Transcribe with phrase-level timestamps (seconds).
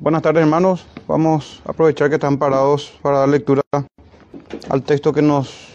[0.00, 3.60] Buenas tardes hermanos, vamos a aprovechar que están parados para dar lectura
[4.70, 5.74] al texto que nos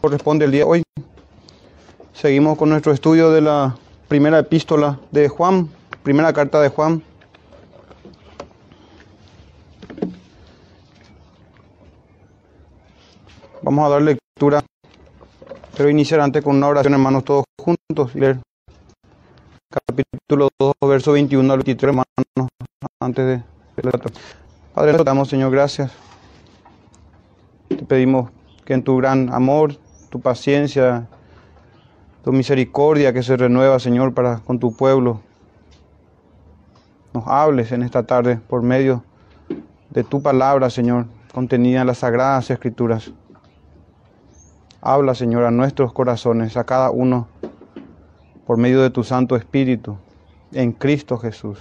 [0.00, 0.82] corresponde el día de hoy.
[2.14, 3.76] Seguimos con nuestro estudio de la
[4.08, 5.68] primera epístola de Juan,
[6.02, 7.02] primera carta de Juan.
[13.60, 14.64] Vamos a dar lectura,
[15.76, 18.38] pero iniciar antes con una oración hermanos todos juntos leer
[19.90, 22.48] capítulo 2, verso 21 al 23 hermanos
[23.00, 23.42] antes de
[24.72, 25.90] Padre, te damos, Señor, gracias.
[27.68, 28.30] Te pedimos
[28.64, 29.74] que en tu gran amor,
[30.08, 31.08] tu paciencia,
[32.22, 35.22] tu misericordia que se renueva, Señor, para con tu pueblo,
[37.12, 39.02] nos hables en esta tarde por medio
[39.90, 43.10] de tu palabra, Señor, contenida en las sagradas escrituras.
[44.82, 47.26] Habla, Señor, a nuestros corazones, a cada uno,
[48.50, 49.96] por medio de tu Santo Espíritu,
[50.50, 51.60] en Cristo Jesús.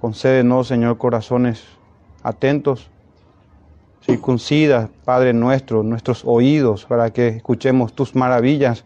[0.00, 1.62] Concédenos, Señor, corazones
[2.24, 2.90] atentos.
[4.00, 8.84] Circuncida, Padre nuestro, nuestros oídos para que escuchemos tus maravillas.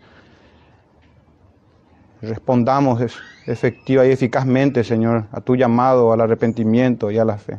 [2.20, 3.00] Respondamos
[3.46, 7.58] efectiva y eficazmente, Señor, a tu llamado al arrepentimiento y a la fe.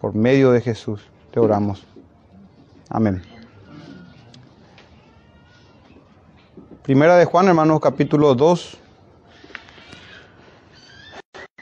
[0.00, 1.86] Por medio de Jesús te oramos.
[2.88, 3.22] Amén.
[6.82, 8.78] Primera de Juan, hermanos, capítulo 2,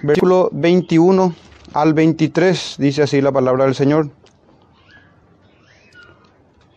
[0.01, 1.35] Versículo 21
[1.75, 4.11] al 23 dice así la palabra del Señor.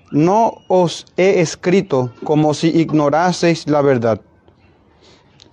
[0.09, 4.22] No os he escrito como si ignoraseis la verdad,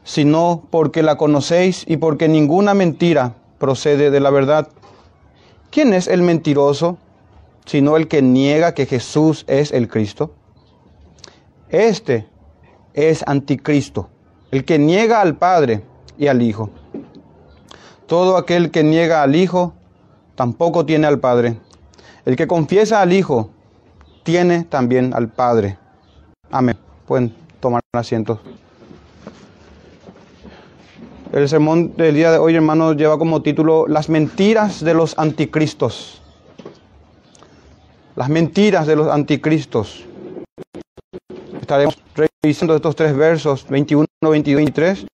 [0.02, 4.68] sino porque la conocéis y porque ninguna mentira procede de la verdad.
[5.70, 6.96] ¿Quién es el mentiroso
[7.66, 10.32] sino el que niega que Jesús es el Cristo?
[11.68, 12.26] Este
[12.98, 14.08] es anticristo,
[14.50, 15.82] el que niega al Padre
[16.18, 16.70] y al Hijo.
[18.08, 19.74] Todo aquel que niega al Hijo
[20.34, 21.60] tampoco tiene al Padre.
[22.24, 23.50] El que confiesa al Hijo
[24.24, 25.78] tiene también al Padre.
[26.50, 26.76] Amén.
[27.06, 28.40] Pueden tomar asiento.
[31.32, 36.20] El sermón del día de hoy, hermanos, lleva como título Las mentiras de los anticristos.
[38.16, 40.04] Las mentiras de los anticristos.
[41.68, 41.98] Estaremos
[42.42, 45.06] revisando estos tres versos, 21, 22 y 23.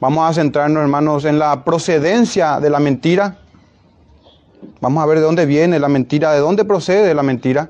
[0.00, 3.36] Vamos a centrarnos, hermanos, en la procedencia de la mentira.
[4.80, 7.68] Vamos a ver de dónde viene la mentira, de dónde procede la mentira.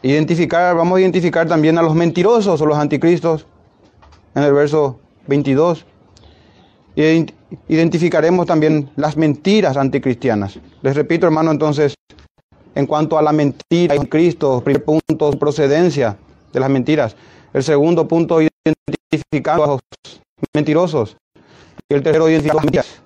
[0.00, 3.44] Identificar, vamos a identificar también a los mentirosos o los anticristos
[4.34, 5.84] en el verso 22.
[7.68, 10.58] Identificaremos también las mentiras anticristianas.
[10.80, 11.94] Les repito, hermano, entonces,
[12.78, 16.16] en cuanto a la mentira de Cristo, primer punto, procedencia
[16.52, 17.16] de las mentiras.
[17.52, 19.80] El segundo punto, identificar a los
[20.54, 21.16] mentirosos.
[21.88, 23.02] Y el tercero, identificar las mentiras.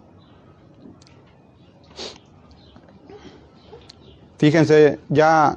[4.36, 5.56] Fíjense ya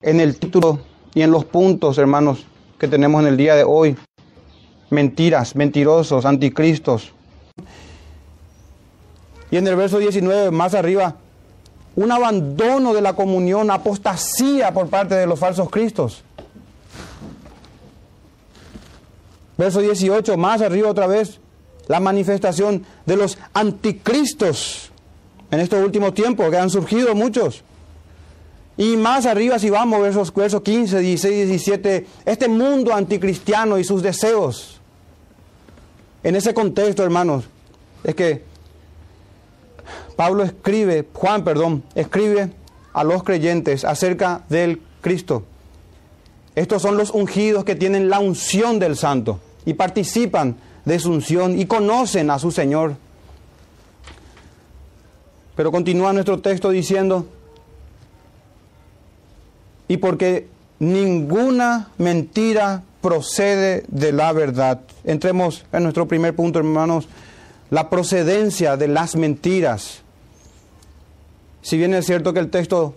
[0.00, 0.80] en el título
[1.14, 2.44] y en los puntos, hermanos,
[2.80, 3.96] que tenemos en el día de hoy.
[4.90, 7.12] Mentiras, mentirosos, anticristos.
[9.52, 11.14] Y en el verso 19, más arriba,
[12.00, 16.22] un abandono de la comunión, apostasía por parte de los falsos cristos.
[19.58, 21.40] Verso 18, más arriba otra vez,
[21.88, 24.90] la manifestación de los anticristos
[25.50, 27.64] en estos últimos tiempos, que han surgido muchos.
[28.78, 34.02] Y más arriba, si vamos, versos, versos 15, 16, 17, este mundo anticristiano y sus
[34.02, 34.80] deseos.
[36.22, 37.44] En ese contexto, hermanos,
[38.04, 38.49] es que
[40.20, 42.50] Pablo escribe, Juan, perdón, escribe
[42.92, 45.44] a los creyentes acerca del Cristo.
[46.54, 51.58] Estos son los ungidos que tienen la unción del santo y participan de su unción
[51.58, 52.96] y conocen a su Señor.
[55.56, 57.24] Pero continúa nuestro texto diciendo,
[59.88, 60.48] y porque
[60.80, 64.82] ninguna mentira procede de la verdad.
[65.02, 67.08] Entremos en nuestro primer punto, hermanos,
[67.70, 70.02] la procedencia de las mentiras.
[71.70, 72.96] Si bien es cierto que el texto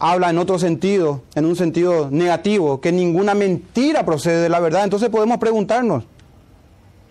[0.00, 4.82] habla en otro sentido, en un sentido negativo, que ninguna mentira procede de la verdad.
[4.82, 6.02] Entonces podemos preguntarnos,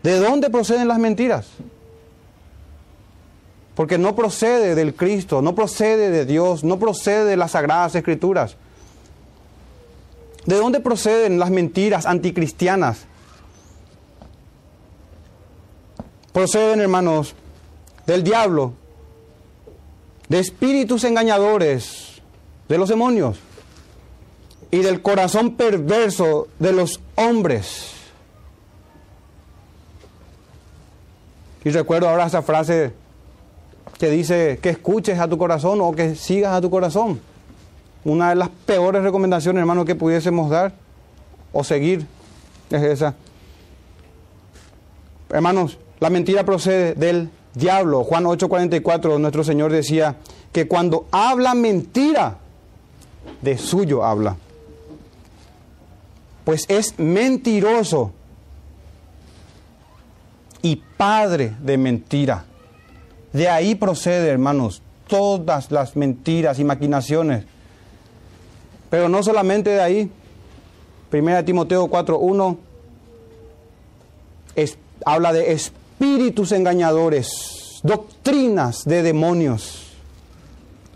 [0.03, 1.47] ¿de dónde proceden las mentiras?
[3.73, 8.57] Porque no procede del Cristo, no procede de Dios, no procede de las sagradas escrituras.
[10.45, 13.05] ¿De dónde proceden las mentiras anticristianas?
[16.33, 17.33] Proceden, hermanos,
[18.05, 18.73] del diablo,
[20.33, 22.19] de espíritus engañadores,
[22.67, 23.37] de los demonios
[24.71, 27.91] y del corazón perverso de los hombres.
[31.63, 32.93] Y recuerdo ahora esa frase
[33.99, 37.21] que dice que escuches a tu corazón o que sigas a tu corazón.
[38.03, 40.73] Una de las peores recomendaciones, hermano, que pudiésemos dar
[41.51, 42.07] o seguir
[42.71, 43.13] es esa.
[45.29, 48.03] Hermanos, la mentira procede del diablo.
[48.03, 50.17] Juan 8:44, nuestro Señor decía
[50.51, 52.37] que cuando habla mentira,
[53.41, 54.37] de suyo habla.
[56.45, 58.11] Pues es mentiroso
[60.61, 62.45] y padre de mentira.
[63.31, 67.45] De ahí procede, hermanos, todas las mentiras y maquinaciones.
[68.89, 70.11] Pero no solamente de ahí.
[71.09, 72.57] Primera Timoteo 4.1
[75.05, 75.51] habla de
[76.03, 79.93] espíritus engañadores, doctrinas de demonios.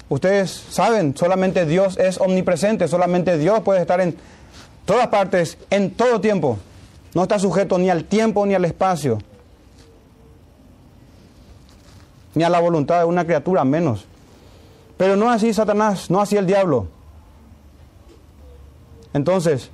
[0.09, 4.17] Ustedes saben, solamente Dios es omnipresente, solamente Dios puede estar en
[4.83, 6.57] todas partes, en todo tiempo.
[7.13, 9.19] No está sujeto ni al tiempo ni al espacio
[12.35, 14.05] ni a la voluntad de una criatura menos.
[14.97, 16.87] Pero no así Satanás, no así el diablo.
[19.13, 19.71] Entonces,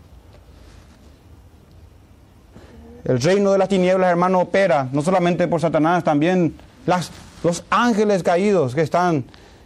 [3.05, 6.55] el reino de las tinieblas, hermano, opera no solamente por Satanás, también
[7.43, 9.25] los ángeles caídos que están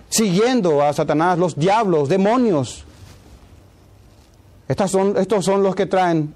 [0.10, 2.84] siguiendo a Satanás, los diablos, demonios.
[4.68, 6.34] Estas son, estos son los que traen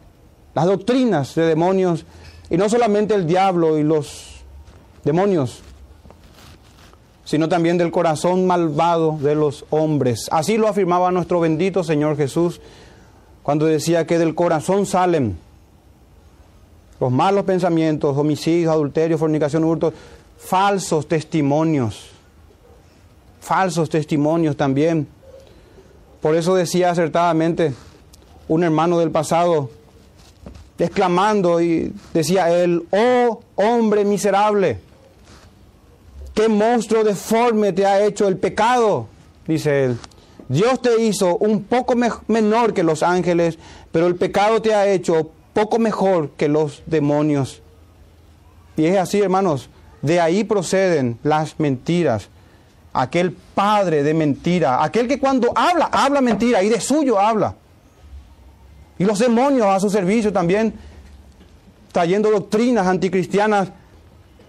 [0.53, 2.05] las doctrinas de demonios,
[2.49, 4.43] y no solamente el diablo y los
[5.03, 5.61] demonios,
[7.23, 10.27] sino también del corazón malvado de los hombres.
[10.31, 12.59] Así lo afirmaba nuestro bendito Señor Jesús
[13.41, 15.37] cuando decía que del corazón salen
[17.01, 19.91] los malos pensamientos, homicidios, adulterio, fornicación, hurto,
[20.37, 22.11] falsos testimonios,
[23.41, 25.07] falsos testimonios también.
[26.21, 27.73] Por eso decía acertadamente
[28.47, 29.71] un hermano del pasado,
[30.77, 34.79] exclamando y decía él, oh hombre miserable,
[36.33, 39.07] ¿Qué monstruo deforme te ha hecho el pecado?
[39.45, 39.97] Dice él.
[40.47, 41.93] Dios te hizo un poco
[42.27, 43.57] menor que los ángeles,
[43.91, 47.61] pero el pecado te ha hecho poco mejor que los demonios.
[48.77, 49.69] Y es así, hermanos,
[50.01, 52.29] de ahí proceden las mentiras.
[52.93, 57.55] Aquel padre de mentira, aquel que cuando habla, habla mentira y de suyo habla.
[58.97, 60.73] Y los demonios a su servicio también,
[61.91, 63.69] trayendo doctrinas anticristianas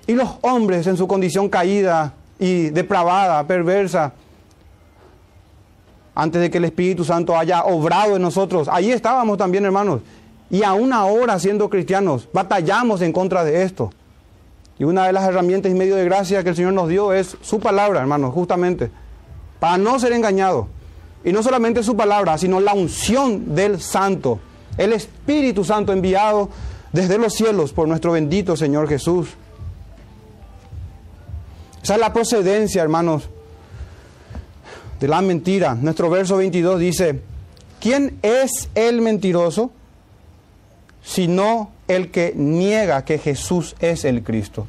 [0.07, 4.13] y los hombres en su condición caída y depravada, perversa,
[6.15, 8.69] antes de que el Espíritu Santo haya obrado en nosotros.
[8.69, 10.01] Ahí estábamos también, hermanos.
[10.53, 13.91] Y aún ahora, siendo cristianos, batallamos en contra de esto.
[14.79, 17.39] Y una de las herramientas y medio de gracia que el Señor nos dio es
[17.41, 18.91] su palabra, hermanos, justamente.
[19.59, 20.67] Para no ser engañados.
[21.25, 24.41] Y no solamente su palabra, sino la unción del Santo.
[24.77, 26.51] El Espíritu Santo enviado
[26.93, 29.31] desde los cielos por nuestro bendito Señor Jesús.
[31.83, 33.31] Esa es la procedencia, hermanos,
[35.01, 35.75] de la mentira.
[35.75, 37.23] Nuestro verso 22 dice,
[37.81, 39.71] ¿quién es el mentiroso?
[41.03, 44.67] Sino el que niega que Jesús es el Cristo.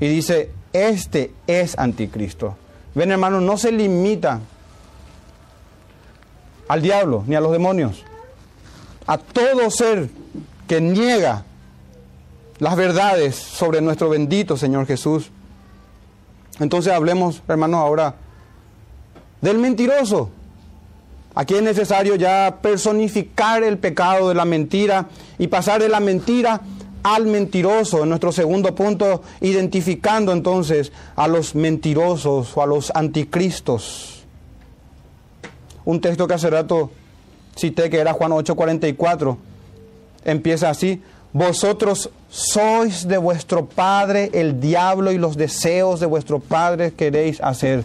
[0.00, 2.56] Y dice, este es anticristo.
[2.94, 4.40] Ven, hermanos, no se limita
[6.68, 8.04] al diablo ni a los demonios.
[9.06, 10.08] A todo ser
[10.66, 11.44] que niega
[12.58, 15.30] las verdades sobre nuestro bendito Señor Jesús.
[16.60, 18.14] Entonces hablemos, hermanos, ahora
[19.40, 20.30] del mentiroso.
[21.34, 25.08] Aquí es necesario ya personificar el pecado de la mentira
[25.38, 26.60] y pasar de la mentira
[27.02, 28.02] al mentiroso.
[28.02, 34.24] En nuestro segundo punto, identificando entonces a los mentirosos o a los anticristos.
[35.84, 36.90] Un texto que hace rato
[37.56, 39.38] cité que era Juan 8:44.
[40.24, 46.92] Empieza así, vosotros sois de vuestro padre el diablo y los deseos de vuestro padre
[46.92, 47.84] queréis hacer.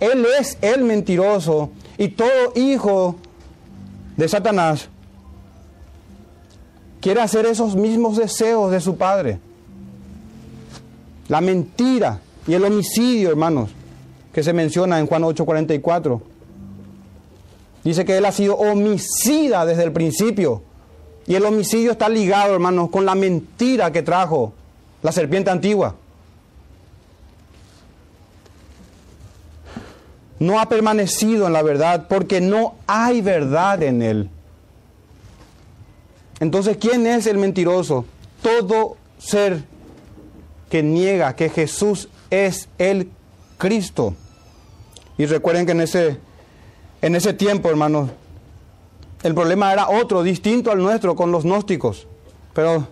[0.00, 3.16] Él es el mentiroso y todo hijo
[4.16, 4.88] de Satanás
[7.00, 9.38] quiere hacer esos mismos deseos de su padre.
[11.28, 13.70] La mentira y el homicidio, hermanos,
[14.32, 16.20] que se menciona en Juan 8:44.
[17.84, 20.62] Dice que él ha sido homicida desde el principio
[21.26, 24.52] y el homicidio está ligado, hermanos, con la mentira que trajo
[25.02, 25.94] la serpiente antigua.
[30.44, 34.28] No ha permanecido en la verdad porque no hay verdad en él.
[36.38, 38.04] Entonces, ¿quién es el mentiroso?
[38.42, 39.64] Todo ser
[40.68, 43.08] que niega que Jesús es el
[43.56, 44.14] Cristo.
[45.16, 46.18] Y recuerden que en ese,
[47.00, 48.10] en ese tiempo, hermanos,
[49.22, 52.06] el problema era otro, distinto al nuestro con los gnósticos.
[52.52, 52.86] Pero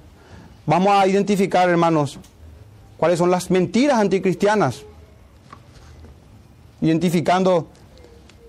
[0.65, 2.19] vamos a identificar, hermanos,
[2.97, 4.85] cuáles son las mentiras anticristianas,
[6.83, 7.69] identificando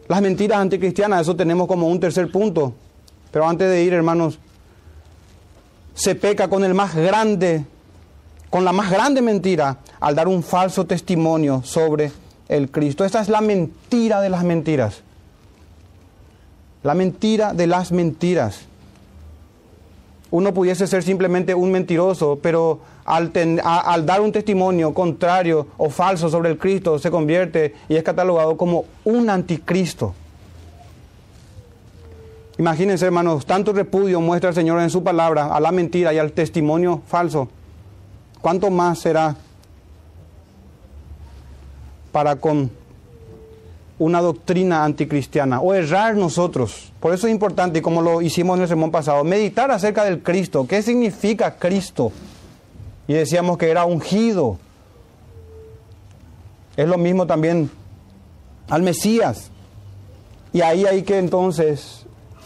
[0.08, 2.74] las mentiras anticristianas, eso tenemos como un tercer punto.
[3.32, 4.38] Pero antes de ir, hermanos,
[5.94, 7.66] se peca con el más grande,
[8.50, 12.12] con la más grande mentira, al dar un falso testimonio sobre
[12.50, 13.06] el Cristo.
[13.06, 15.02] Esta es la mentira de las mentiras.
[16.82, 18.62] La mentira de las mentiras.
[20.32, 23.32] Uno pudiese ser simplemente un mentiroso, pero al,
[23.64, 28.56] al, dar un testimonio contrario o falso sobre el Cristo se convierte y es catalogado
[28.58, 30.14] como un anticristo.
[32.58, 36.32] Imagínense, hermanos, tanto repudio muestra el Señor en su palabra a la mentira y al
[36.34, 37.50] testimonio falso.
[38.42, 39.36] ¿Cuánto más será
[42.12, 42.70] para con
[43.98, 46.92] una doctrina anticristiana o errar nosotros?
[47.00, 50.68] Por eso es importante, como lo hicimos en el sermón pasado, meditar acerca del Cristo.
[50.68, 52.12] ¿Qué significa Cristo?
[53.08, 54.58] Y decíamos que era ungido.
[56.76, 57.70] Es lo mismo también
[58.70, 59.52] al Mesías.
[60.52, 62.06] Y ahí hay que entonces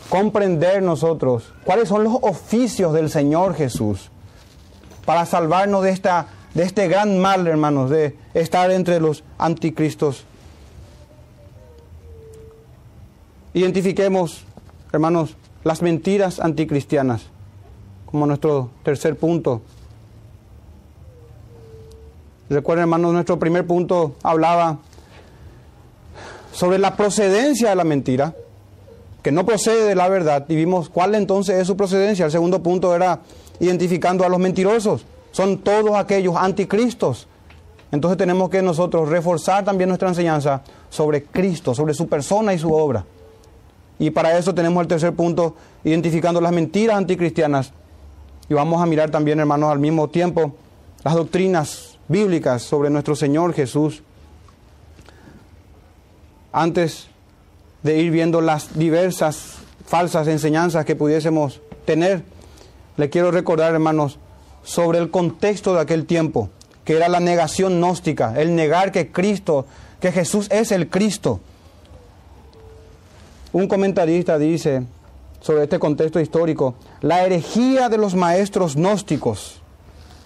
[0.10, 4.10] comprender nosotros cuáles son los oficios del Señor Jesús
[5.06, 10.26] para salvarnos de, esta, de este gran mal, hermanos, de estar entre los anticristos.
[13.54, 14.44] Identifiquemos,
[14.92, 17.24] hermanos, las mentiras anticristianas
[18.06, 19.62] como nuestro tercer punto.
[22.50, 24.78] Recuerden, hermanos, nuestro primer punto hablaba
[26.54, 28.34] sobre la procedencia de la mentira
[29.22, 32.26] que no procede de la verdad y vimos cuál entonces es su procedencia.
[32.26, 33.20] El segundo punto era
[33.60, 35.06] identificando a los mentirosos.
[35.32, 37.28] Son todos aquellos anticristos.
[37.92, 42.72] Entonces tenemos que nosotros reforzar también nuestra enseñanza sobre Cristo, sobre su persona y su
[42.74, 43.04] obra.
[44.00, 47.74] Y para eso tenemos el tercer punto, identificando las mentiras anticristianas.
[48.48, 50.54] Y vamos a mirar también, hermanos, al mismo tiempo
[51.04, 54.04] las doctrinas bíblicas sobre nuestro Señor Jesús.
[56.52, 57.08] Antes
[57.84, 62.24] de ir viendo las diversas falsas enseñanzas que pudiésemos tener,
[62.98, 64.20] le quiero recordar, hermanos,
[64.64, 66.50] sobre el contexto de aquel tiempo,
[66.84, 69.66] que era la negación gnóstica, el negar que Cristo,
[70.00, 71.40] que Jesús es el Cristo.
[73.54, 74.84] Un comentarista dice
[75.40, 79.62] sobre este contexto histórico, la herejía de los maestros gnósticos,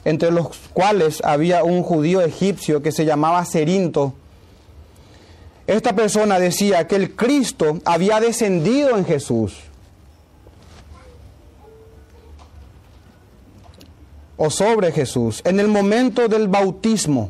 [0.04, 4.14] entre los cuales había un judío egipcio que se llamaba Cerinto,
[5.68, 9.58] esta persona decía que el Cristo había descendido en Jesús.
[14.38, 17.30] O sobre Jesús en el momento del bautismo,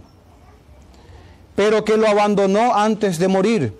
[1.56, 3.78] pero que lo abandonó antes de morir.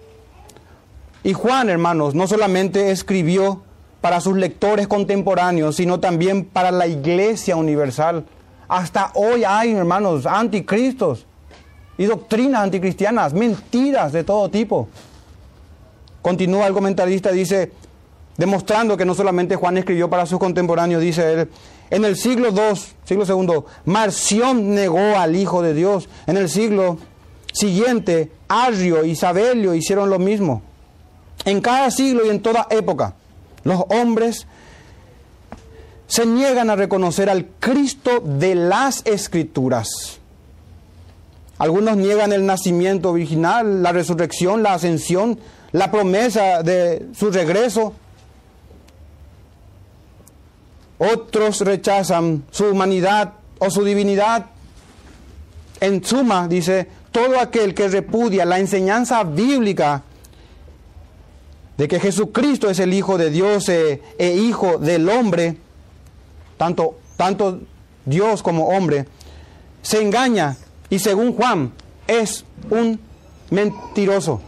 [1.24, 3.64] Y Juan, hermanos, no solamente escribió
[4.02, 8.26] para sus lectores contemporáneos, sino también para la iglesia universal.
[8.72, 11.26] Hasta hoy hay, hermanos, anticristos
[11.98, 14.88] y doctrinas anticristianas, mentiras de todo tipo.
[16.22, 17.74] Continúa el comentarista, dice,
[18.38, 21.50] demostrando que no solamente Juan escribió para sus contemporáneos, dice él,
[21.90, 26.08] en el siglo II, siglo segundo, Marción negó al Hijo de Dios.
[26.26, 26.98] En el siglo
[27.52, 30.62] siguiente, Arrio y Sabelio hicieron lo mismo.
[31.44, 33.16] En cada siglo y en toda época,
[33.66, 34.48] los hombres
[36.12, 40.20] se niegan a reconocer al Cristo de las Escrituras
[41.62, 45.38] algunos niegan el nacimiento original, la resurrección, la ascensión,
[45.74, 47.94] la promesa de su regreso.
[50.98, 54.48] Otros rechazan su humanidad o su divinidad.
[55.80, 60.02] En suma, dice, todo aquel que repudia la enseñanza bíblica
[61.78, 65.58] de que Jesucristo es el Hijo de Dios e, e Hijo del hombre,
[66.62, 67.60] tanto, tanto
[68.06, 69.08] Dios como hombre,
[69.82, 70.58] se engaña
[70.92, 71.72] y según Juan,
[72.06, 73.00] es un
[73.50, 74.40] mentiroso.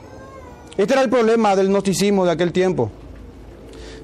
[0.77, 2.91] Este era el problema del gnosticismo de aquel tiempo.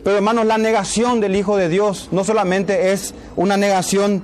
[0.03, 4.23] Pero hermanos, la negación del Hijo de Dios no solamente es una negación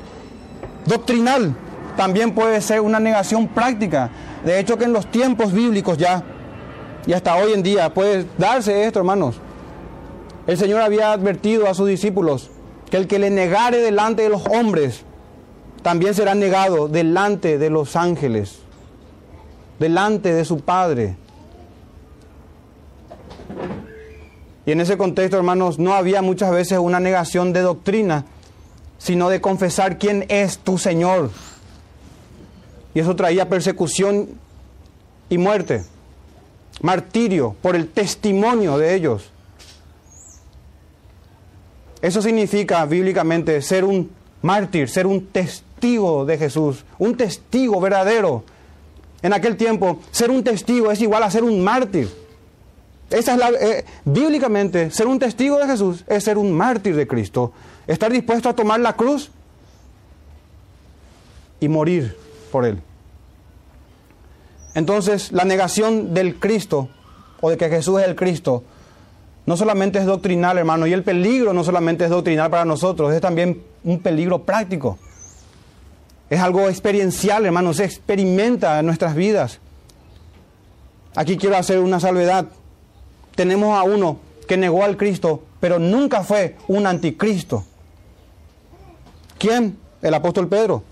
[0.88, 1.56] doctrinal,
[1.96, 4.10] también puede ser una negación práctica.
[4.44, 6.24] De hecho que en los tiempos bíblicos ya,
[7.06, 9.36] y hasta hoy en día, puede darse esto, hermanos.
[10.48, 12.50] El Señor había advertido a sus discípulos
[12.90, 15.04] que el que le negare delante de los hombres,
[15.82, 18.60] también será negado delante de los ángeles,
[19.80, 21.16] delante de su Padre.
[24.66, 28.26] Y en ese contexto, hermanos, no había muchas veces una negación de doctrina,
[28.98, 31.30] sino de confesar quién es tu Señor.
[32.96, 34.30] Y eso traía persecución
[35.30, 35.84] y muerte,
[36.82, 39.30] martirio por el testimonio de ellos.
[42.06, 44.12] Eso significa bíblicamente ser un
[44.44, 48.44] mártir, ser un testigo de Jesús, un testigo verdadero.
[49.24, 52.08] En aquel tiempo, ser un testigo es igual a ser un mártir.
[53.10, 57.08] Esa es la, eh, bíblicamente, ser un testigo de Jesús es ser un mártir de
[57.08, 57.54] Cristo.
[57.88, 59.32] Estar dispuesto a tomar la cruz
[61.60, 62.16] y morir
[62.52, 62.84] por él.
[64.76, 66.88] Entonces, la negación del Cristo
[67.42, 68.64] o de que Jesús es el Cristo
[69.46, 73.22] no solamente es doctrinal, hermano, y el peligro no solamente es doctrinal para nosotros, es
[73.22, 74.98] también un peligro práctico.
[76.30, 79.60] Es algo experiencial, hermano, se experimenta en nuestras vidas.
[81.16, 82.48] Aquí quiero hacer una salvedad.
[83.36, 87.64] Tenemos a uno que negó al Cristo, pero nunca fue un anticristo.
[89.38, 89.78] ¿Quién?
[90.02, 90.84] El apóstol Pedro.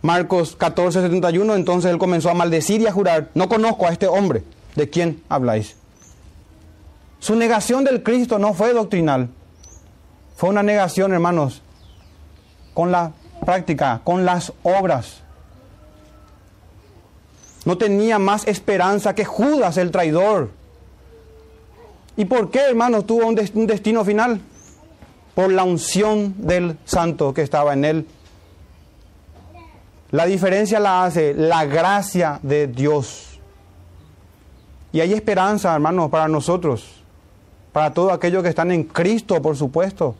[0.00, 4.06] Marcos 14, 71, entonces él comenzó a maldecir y a jurar, no conozco a este
[4.06, 4.42] hombre,
[4.76, 5.76] ¿de quién habláis?
[7.24, 9.30] Su negación del Cristo no fue doctrinal,
[10.36, 11.62] fue una negación, hermanos,
[12.74, 13.12] con la
[13.46, 15.22] práctica, con las obras.
[17.64, 20.50] No tenía más esperanza que Judas el traidor.
[22.14, 24.42] ¿Y por qué, hermanos, tuvo un destino final?
[25.34, 28.06] Por la unción del santo que estaba en él.
[30.10, 33.40] La diferencia la hace la gracia de Dios.
[34.92, 37.00] Y hay esperanza, hermanos, para nosotros,
[37.74, 40.14] para todos aquellos que están en Cristo, por supuesto.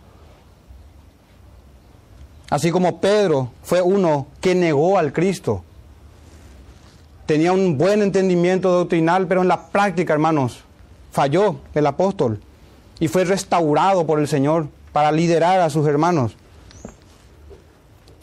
[2.51, 5.63] Así como Pedro fue uno que negó al Cristo.
[7.27, 10.65] Tenía un buen entendimiento doctrinal, pero en la práctica, hermanos,
[11.13, 12.41] falló el apóstol
[12.99, 16.37] y fue restaurado por el Señor para liderar a sus hermanos.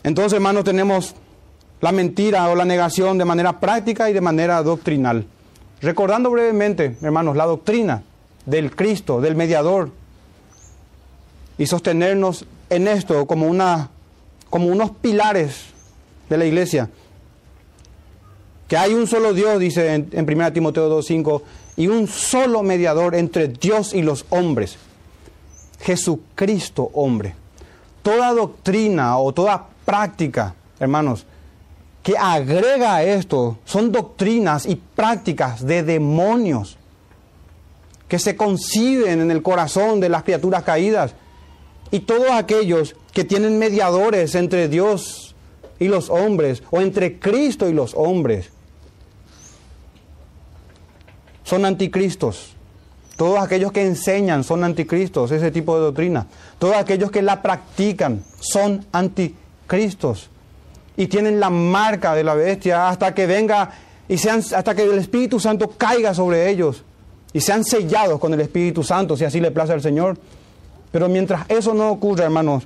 [0.04, 1.16] Entonces, hermanos, tenemos
[1.80, 5.26] la mentira o la negación de manera práctica y de manera doctrinal.
[5.80, 8.04] Recordando brevemente, hermanos, la doctrina
[8.46, 9.92] del Cristo, del mediador,
[11.58, 13.90] y sostenernos en esto como, una,
[14.50, 15.66] como unos pilares
[16.30, 16.90] de la iglesia.
[18.68, 21.42] Que hay un solo Dios, dice en, en 1 Timoteo 2.5,
[21.78, 24.78] y un solo mediador entre Dios y los hombres,
[25.82, 27.36] Jesucristo hombre.
[28.02, 31.26] Toda doctrina o toda práctica, hermanos,
[32.02, 36.78] que agrega a esto son doctrinas y prácticas de demonios
[38.12, 41.14] que se conciben en el corazón de las criaturas caídas
[41.92, 45.34] y todos aquellos que tienen mediadores entre Dios
[45.80, 48.50] y los hombres o entre Cristo y los hombres
[51.46, 52.52] son anticristos.
[53.16, 56.28] Todos aquellos que enseñan son anticristos, ese tipo de doctrina.
[56.60, 60.30] Todos aquellos que la practican son anticristos
[60.98, 63.72] y tienen la marca de la bestia hasta que venga
[64.10, 66.84] y sean hasta que el Espíritu Santo caiga sobre ellos
[67.34, 70.18] y sean sellados con el Espíritu Santo, si así le place al Señor.
[70.92, 72.64] Pero mientras eso no ocurra, hermanos,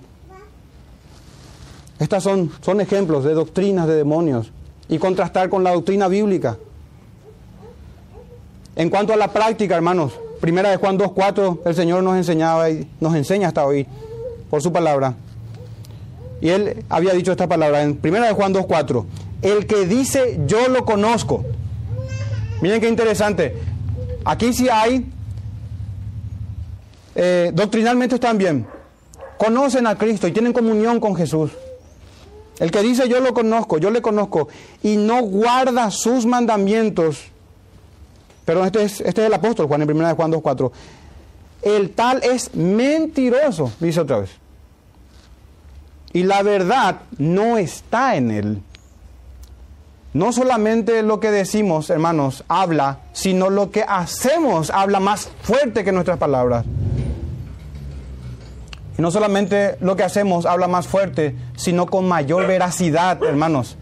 [2.00, 4.52] estas son, son ejemplos de doctrinas de demonios
[4.90, 6.58] y contrastar con la doctrina bíblica.
[8.76, 12.88] En cuanto a la práctica, hermanos, primera de Juan 2.4, el Señor nos enseñaba y
[13.00, 13.88] nos enseña hasta hoy
[14.50, 15.16] por su palabra.
[16.42, 19.06] Y él había dicho esta palabra en 1 Juan 2.4.
[19.42, 21.46] El que dice yo lo conozco.
[22.62, 23.56] Miren qué interesante.
[24.26, 25.06] Aquí sí hay,
[27.14, 28.68] eh, doctrinalmente están bien.
[29.38, 31.52] Conocen a Cristo y tienen comunión con Jesús.
[32.60, 34.48] El que dice yo lo conozco, yo le conozco,
[34.82, 37.26] y no guarda sus mandamientos.
[38.46, 40.72] Pero este es, este es el apóstol Juan en 1 Juan 2.4.
[41.62, 44.32] El tal es mentiroso, dice otra vez.
[46.14, 48.62] Y la verdad no está en él.
[50.16, 55.92] No solamente lo que decimos, hermanos, habla, sino lo que hacemos habla más fuerte que
[55.92, 56.64] nuestras palabras.
[58.98, 63.76] Y no solamente lo que hacemos habla más fuerte, sino con mayor veracidad, hermanos.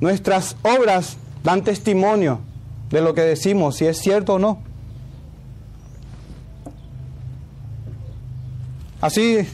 [0.00, 2.40] Nuestras obras dan testimonio
[2.88, 4.62] de lo que decimos, si es cierto o no.
[9.02, 9.46] Así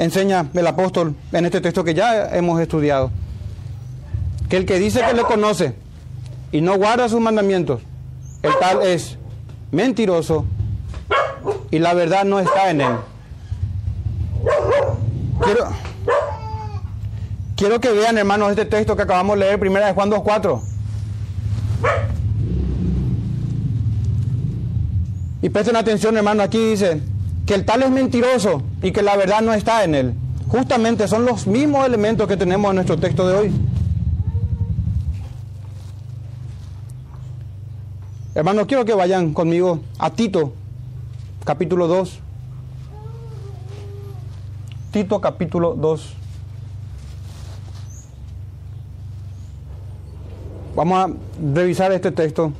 [0.00, 3.10] enseña el apóstol en este texto que ya hemos estudiado.
[4.48, 5.74] Que el que dice que le conoce
[6.50, 7.82] y no guarda sus mandamientos,
[8.42, 9.18] el tal es
[9.70, 10.46] mentiroso
[11.70, 12.92] y la verdad no está en él.
[15.44, 15.68] Quiero,
[17.54, 20.62] quiero que vean, hermanos, este texto que acabamos de leer, primera de Juan 2.4.
[25.42, 27.02] Y presten atención, hermano, aquí dice,
[27.50, 30.14] que el tal es mentiroso y que la verdad no está en él.
[30.46, 33.52] Justamente son los mismos elementos que tenemos en nuestro texto de hoy.
[38.36, 40.52] Hermanos, quiero que vayan conmigo a Tito,
[41.44, 42.20] capítulo 2.
[44.92, 46.14] Tito, capítulo 2.
[50.76, 51.12] Vamos a
[51.52, 52.52] revisar este texto.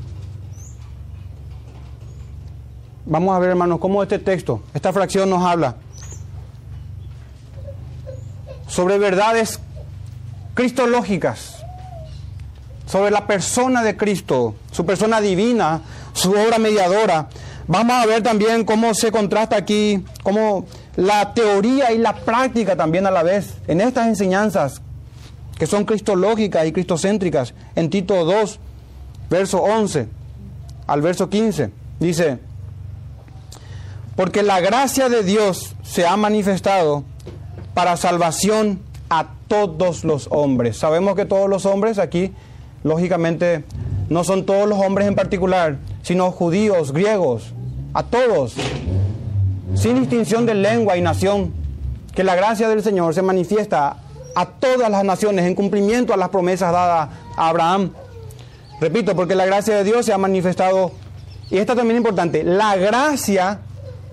[3.06, 5.76] Vamos a ver, hermanos, cómo este texto, esta fracción nos habla
[8.66, 9.58] sobre verdades
[10.54, 11.64] cristológicas,
[12.86, 15.80] sobre la persona de Cristo, su persona divina,
[16.12, 17.28] su obra mediadora.
[17.66, 23.06] Vamos a ver también cómo se contrasta aquí, cómo la teoría y la práctica también
[23.06, 24.82] a la vez en estas enseñanzas
[25.58, 27.54] que son cristológicas y cristocéntricas.
[27.74, 28.58] En Tito 2,
[29.28, 30.08] verso 11
[30.86, 32.38] al verso 15, dice,
[34.20, 37.04] porque la gracia de Dios se ha manifestado
[37.72, 38.78] para salvación
[39.08, 40.76] a todos los hombres.
[40.76, 42.30] Sabemos que todos los hombres aquí,
[42.84, 43.64] lógicamente,
[44.10, 47.54] no son todos los hombres en particular, sino judíos, griegos,
[47.94, 48.56] a todos,
[49.74, 51.54] sin distinción de lengua y nación,
[52.14, 53.96] que la gracia del Señor se manifiesta
[54.34, 57.92] a todas las naciones en cumplimiento a las promesas dadas a Abraham.
[58.82, 60.92] Repito, porque la gracia de Dios se ha manifestado,
[61.50, 63.60] y esto también es importante, la gracia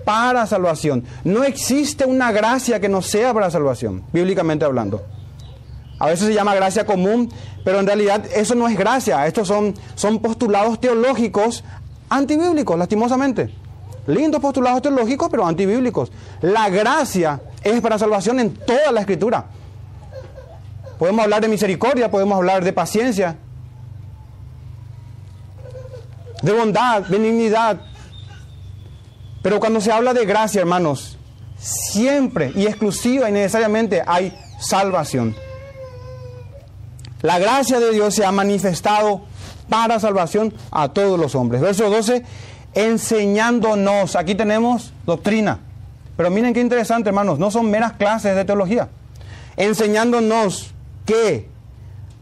[0.08, 1.04] para salvación.
[1.22, 5.04] No existe una gracia que no sea para salvación, bíblicamente hablando.
[5.98, 7.30] A veces se llama gracia común,
[7.62, 9.26] pero en realidad eso no es gracia.
[9.26, 11.62] Estos son, son postulados teológicos
[12.08, 13.54] antibíblicos, lastimosamente.
[14.06, 16.10] Lindos postulados teológicos, pero antibíblicos.
[16.40, 19.44] La gracia es para salvación en toda la escritura.
[20.98, 23.36] Podemos hablar de misericordia, podemos hablar de paciencia,
[26.40, 27.78] de bondad, benignidad,
[29.42, 31.16] pero cuando se habla de gracia, hermanos,
[31.58, 35.34] siempre y exclusiva y necesariamente hay salvación.
[37.22, 39.22] La gracia de Dios se ha manifestado
[39.68, 41.60] para salvación a todos los hombres.
[41.60, 42.24] Verso 12,
[42.74, 44.16] enseñándonos.
[44.16, 45.60] Aquí tenemos doctrina.
[46.16, 48.88] Pero miren qué interesante, hermanos, no son meras clases de teología.
[49.56, 50.72] Enseñándonos
[51.06, 51.48] que,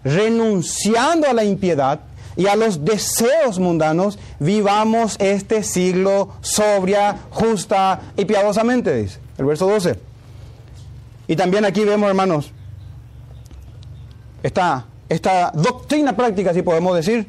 [0.05, 2.01] renunciando a la impiedad,
[2.37, 9.67] y a los deseos mundanos, vivamos este siglo sobria, justa y piadosamente, dice el verso
[9.67, 9.99] 12.
[11.29, 12.53] Y también aquí vemos, hermanos,
[14.43, 17.29] esta, esta doctrina práctica, si podemos decir.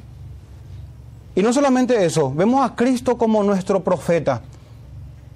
[1.35, 4.41] Y no solamente eso, vemos a Cristo como nuestro profeta,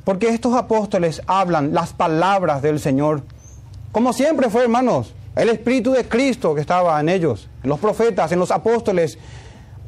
[0.03, 3.23] porque estos apóstoles hablan las palabras del Señor,
[3.91, 8.31] como siempre fue, hermanos, el Espíritu de Cristo que estaba en ellos, en los profetas,
[8.31, 9.17] en los apóstoles,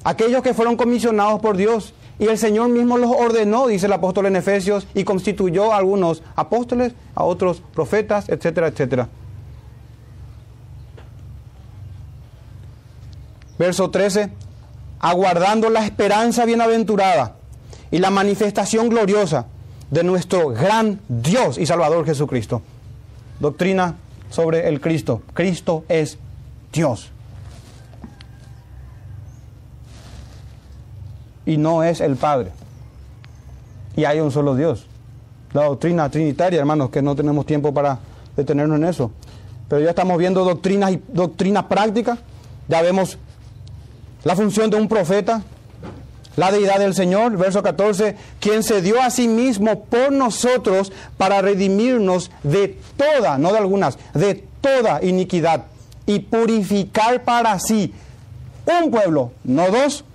[0.03, 1.93] aquellos que fueron comisionados por Dios.
[2.19, 6.21] Y el Señor mismo los ordenó, dice el apóstol en Efesios, y constituyó a algunos
[6.35, 9.09] apóstoles, a otros profetas, etcétera, etcétera.
[13.57, 14.29] Verso 13,
[14.99, 17.35] aguardando la esperanza bienaventurada
[17.91, 19.47] y la manifestación gloriosa
[19.91, 22.61] de nuestro gran Dios y Salvador Jesucristo.
[23.39, 23.95] Doctrina
[24.29, 25.21] sobre el Cristo.
[25.33, 26.17] Cristo es
[26.71, 27.12] Dios.
[31.45, 32.51] Y no es el Padre.
[33.95, 34.85] Y hay un solo Dios.
[35.53, 37.99] La doctrina trinitaria, hermanos, que no tenemos tiempo para
[38.35, 39.11] detenernos en eso.
[39.69, 42.17] Pero ya estamos viendo doctrinas y doctrina práctica.
[42.67, 43.17] Ya vemos
[44.23, 45.43] la función de un profeta,
[46.35, 51.41] la deidad del Señor, verso 14, quien se dio a sí mismo por nosotros para
[51.41, 55.65] redimirnos de toda, no de algunas, de toda iniquidad
[56.05, 57.93] y purificar para sí
[58.65, 60.05] un pueblo, no dos,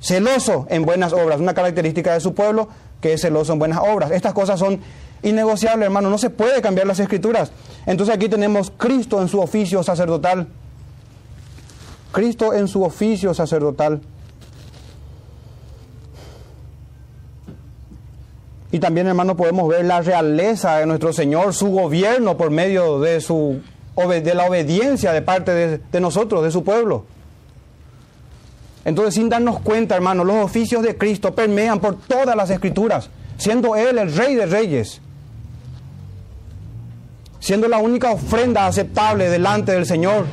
[0.00, 2.68] celoso en buenas obras, una característica de su pueblo
[3.00, 4.10] que es celoso en buenas obras.
[4.10, 4.80] Estas cosas son
[5.22, 7.50] innegociables, hermano, no se puede cambiar las escrituras.
[7.86, 10.48] Entonces aquí tenemos Cristo en su oficio sacerdotal.
[12.12, 14.00] Cristo en su oficio sacerdotal.
[18.70, 23.20] Y también, hermano, podemos ver la realeza de nuestro Señor, su gobierno por medio de,
[23.20, 23.60] su,
[23.96, 27.04] de la obediencia de parte de, de nosotros, de su pueblo.
[28.88, 33.76] Entonces, sin darnos cuenta, hermanos, los oficios de Cristo permean por todas las escrituras, siendo
[33.76, 35.02] Él el Rey de Reyes,
[37.38, 40.24] siendo la única ofrenda aceptable delante del Señor.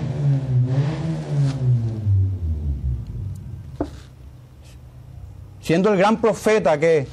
[5.60, 7.08] Siendo el gran profeta que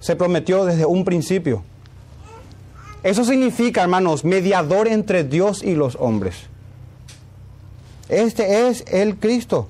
[0.00, 1.64] se prometió desde un principio.
[3.02, 6.44] Eso significa, hermanos, mediador entre Dios y los hombres.
[8.08, 9.68] Este es el Cristo.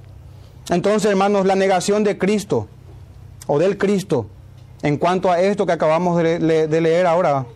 [0.69, 2.69] Entonces, hermanos, la negación de Cristo
[3.47, 4.27] o del Cristo
[4.83, 7.47] en cuanto a esto que acabamos de, leer ahora,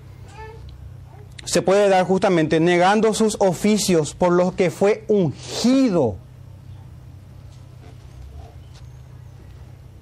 [1.45, 6.17] se puede dar justamente negando sus oficios por los que fue ungido.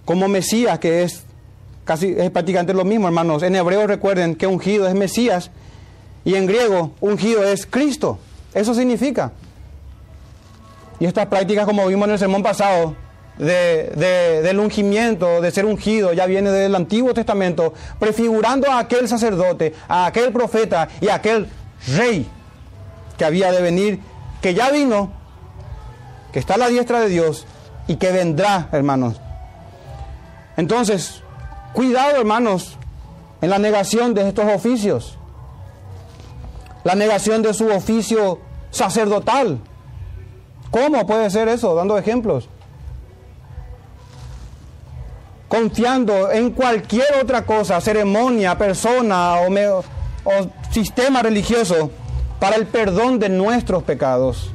[0.04, 1.24] como Mesías, que es
[1.84, 3.42] casi es prácticamente lo mismo, hermanos.
[3.42, 5.50] En hebreo recuerden que ungido es Mesías
[6.24, 8.18] y en griego ungido es Cristo.
[8.52, 9.32] Eso significa.
[11.00, 12.94] Y estas prácticas, como vimos en el sermón pasado,
[13.38, 19.74] de, del ungimiento, de ser ungido, ya viene del Antiguo Testamento, prefigurando a aquel sacerdote,
[19.88, 21.48] a aquel profeta y a aquel
[21.96, 22.28] rey
[23.18, 24.00] que había de venir,
[24.40, 25.12] que ya vino,
[26.32, 27.46] que está a la diestra de Dios
[27.86, 29.20] y que vendrá, hermanos.
[30.56, 31.22] Entonces,
[31.72, 32.76] cuidado, hermanos,
[33.40, 35.18] en la negación de estos oficios,
[36.84, 39.58] la negación de su oficio sacerdotal.
[40.74, 41.72] ¿Cómo puede ser eso?
[41.76, 42.48] Dando ejemplos
[45.54, 49.84] confiando en cualquier otra cosa, ceremonia, persona o,
[50.72, 51.92] sistema religioso
[52.40, 54.50] para el perdón de nuestros pecados.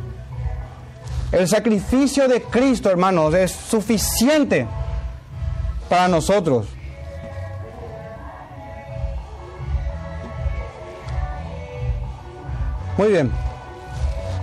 [1.31, 4.67] El sacrificio de Cristo, hermanos, es suficiente
[5.87, 6.67] para nosotros.
[12.97, 13.31] Muy bien.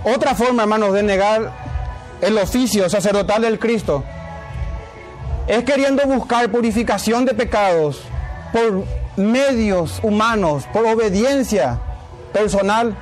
[0.03, 1.66] Otra forma, hermanos, de negar
[2.21, 4.03] el oficio sacerdotal del Cristo
[5.47, 8.01] es queriendo buscar purificación de pecados
[8.51, 8.83] por
[9.15, 11.79] medios humanos, por obediencia
[12.33, 12.95] personal.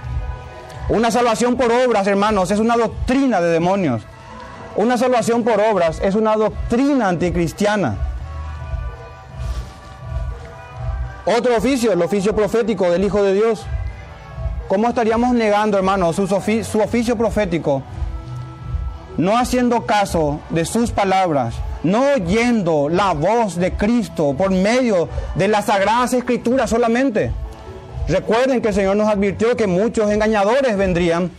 [0.90, 4.04] Una salvación por obras, hermanos, es una doctrina de demonios.
[4.76, 7.98] Una salvación por obras es una doctrina anticristiana.
[11.26, 13.66] Otro oficio, el oficio profético del Hijo de Dios.
[14.68, 16.24] ¿Cómo estaríamos negando, hermanos, su,
[16.82, 17.82] oficio profético?
[19.18, 25.48] No haciendo caso de sus palabras, no oyendo la voz de Cristo por medio de
[25.48, 27.32] las sagradas escrituras solamente.
[28.08, 31.32] Recuerden que el Señor nos advirtió que muchos engañadores vendrían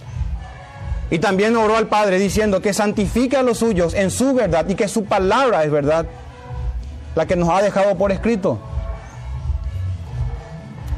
[1.11, 4.75] y también oró al Padre diciendo que santifique a los suyos en su verdad y
[4.75, 6.07] que su palabra es verdad,
[7.15, 8.59] la que nos ha dejado por escrito.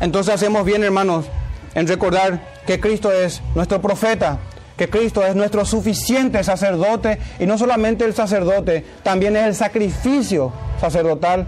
[0.00, 1.26] Entonces hacemos bien, hermanos,
[1.74, 4.38] en recordar que Cristo es nuestro profeta,
[4.78, 10.52] que Cristo es nuestro suficiente sacerdote y no solamente el sacerdote, también es el sacrificio
[10.80, 11.46] sacerdotal.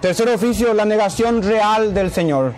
[0.00, 2.54] Tercer oficio, la negación real del Señor.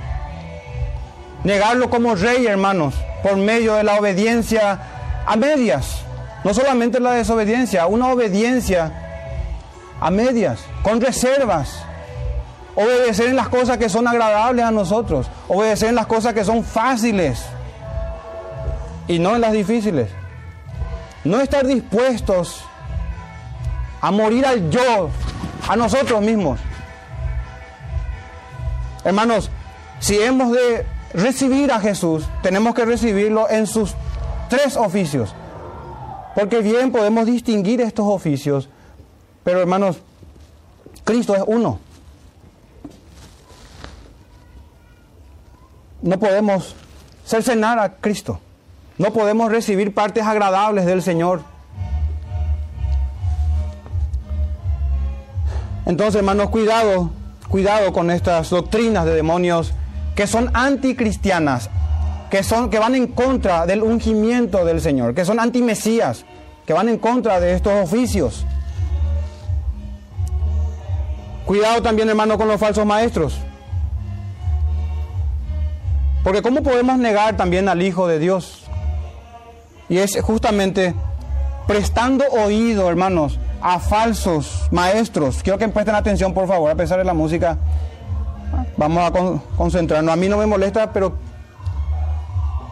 [1.43, 4.79] Negarlo como rey, hermanos, por medio de la obediencia
[5.27, 6.03] a medias.
[6.45, 8.93] No solamente la desobediencia, una obediencia
[9.99, 11.83] a medias, con reservas.
[12.75, 15.31] Obedecer en las cosas que son agradables a nosotros.
[15.49, 17.43] Obedecer en las cosas que son fáciles
[19.11, 20.09] y no en las difíciles.
[21.25, 22.63] No estar dispuestos
[24.01, 25.11] a morir al yo,
[25.69, 26.61] a nosotros mismos.
[29.03, 29.51] Hermanos,
[29.99, 33.95] si hemos de recibir a Jesús, tenemos que recibirlo en sus
[34.49, 35.35] tres oficios.
[36.37, 38.69] Porque bien podemos distinguir estos oficios,
[39.43, 39.99] pero hermanos,
[41.03, 41.81] Cristo es uno.
[46.01, 46.77] No podemos
[47.27, 48.39] cercenar a Cristo.
[49.01, 51.41] No podemos recibir partes agradables del Señor.
[55.87, 57.09] Entonces, hermanos, cuidado,
[57.49, 59.73] cuidado con estas doctrinas de demonios
[60.15, 61.71] que son anticristianas,
[62.31, 66.27] que, son, que van en contra del ungimiento del Señor, que son antimesías,
[66.67, 68.45] que van en contra de estos oficios.
[71.47, 73.39] Cuidado también, hermano, con los falsos maestros.
[76.23, 78.70] Porque ¿cómo podemos negar también al Hijo de Dios?
[79.91, 80.95] Y es justamente
[81.67, 85.43] prestando oído, hermanos, a falsos maestros.
[85.43, 87.59] Quiero que presten atención, por favor, a pesar de la música.
[88.77, 89.13] Vamos a
[89.57, 90.13] concentrarnos.
[90.13, 91.15] A mí no me molesta, pero...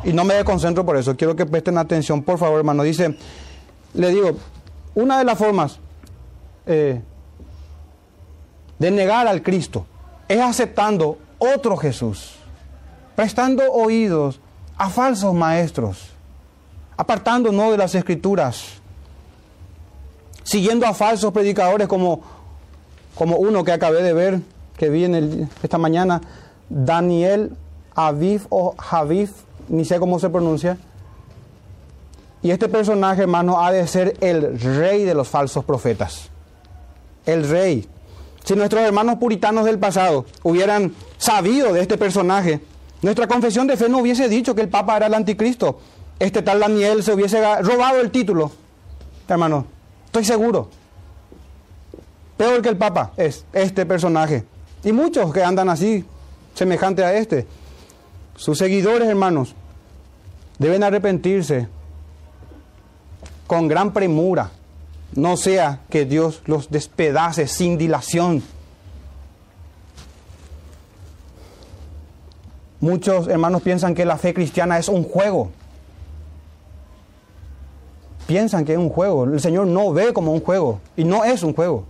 [0.05, 1.17] Y no me desconcentro por eso.
[1.17, 2.85] Quiero que presten atención, por favor, hermano.
[2.85, 3.19] Dice,
[3.95, 4.31] le digo,
[4.95, 5.81] una de las formas
[6.67, 7.03] eh,
[8.79, 9.87] de negar al Cristo
[10.29, 12.37] es aceptando otro Jesús,
[13.17, 14.41] prestando oídos
[14.77, 16.18] a falsos maestros
[16.99, 18.65] apartándonos de las escrituras,
[20.43, 22.21] siguiendo a falsos predicadores como,
[23.15, 24.41] como uno que acabé de ver,
[24.77, 26.21] que vi en esta mañana,
[26.69, 27.53] Daniel
[27.95, 29.31] Aviv o Javiv,
[29.69, 30.77] ni sé cómo se pronuncia.
[32.43, 36.31] Y este personaje, hermano, ha de ser el rey de los falsos profetas.
[37.27, 37.87] El rey.
[38.45, 42.61] Si nuestros hermanos puritanos del pasado hubieran sabido de este personaje,
[43.03, 45.79] nuestra confesión de fe no hubiese dicho que el Papa era el anticristo
[46.19, 48.51] este tal Daniel se hubiese robado el título,
[49.29, 49.67] hermano.
[50.07, 50.69] Estoy seguro.
[52.37, 54.45] Peor que el Papa es este personaje.
[54.85, 56.05] Y muchos que andan así,
[56.55, 57.47] semejante a este.
[58.37, 59.55] Sus seguidores, hermanos,
[60.59, 61.69] deben arrepentirse
[63.47, 64.51] con gran premura,
[65.15, 68.43] no sea que Dios los despedace sin dilación.
[72.81, 75.51] Muchos hermanos piensan que la fe cristiana es un juego.
[78.29, 79.25] Piensan que es un juego.
[79.25, 81.85] El Señor no ve como un juego y no es un juego.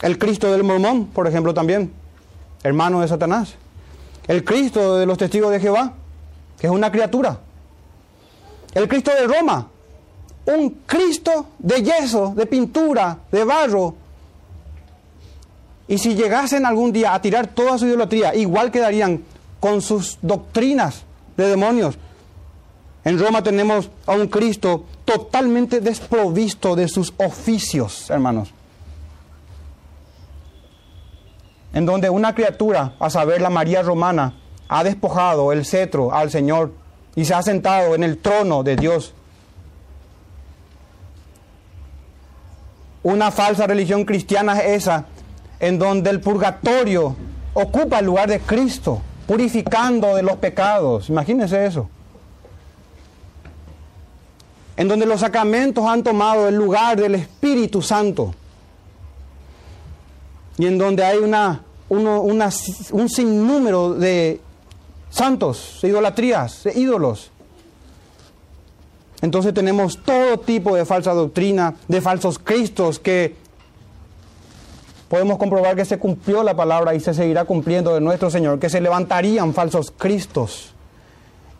[0.00, 1.92] El Cristo del mormón, por ejemplo, también,
[2.62, 3.56] hermano de Satanás.
[4.28, 5.92] El Cristo de los testigos de Jehová,
[6.56, 7.40] que es una criatura.
[8.72, 9.66] El Cristo de Roma,
[10.46, 13.96] un Cristo de yeso, de pintura, de barro.
[15.88, 19.24] Y si llegasen algún día a tirar toda su idolatría, igual quedarían
[19.62, 21.04] con sus doctrinas
[21.36, 21.96] de demonios.
[23.04, 28.52] En Roma tenemos a un Cristo totalmente desprovisto de sus oficios, hermanos.
[31.72, 34.34] En donde una criatura, a saber la María Romana,
[34.68, 36.72] ha despojado el cetro al Señor
[37.14, 39.14] y se ha sentado en el trono de Dios.
[43.04, 45.04] Una falsa religión cristiana es esa,
[45.60, 47.14] en donde el purgatorio
[47.54, 51.08] ocupa el lugar de Cristo, purificando de los pecados.
[51.08, 51.88] Imagínense eso.
[54.76, 58.34] En donde los sacramentos han tomado el lugar del Espíritu Santo.
[60.58, 64.40] Y en donde hay una, un sinnúmero de
[65.10, 67.30] santos, idolatrías, ídolos.
[69.20, 73.36] Entonces tenemos todo tipo de falsa doctrina, de falsos cristos que
[75.12, 78.70] podemos comprobar que se cumplió la palabra y se seguirá cumpliendo de nuestro Señor, que
[78.70, 80.72] se levantarían falsos cristos.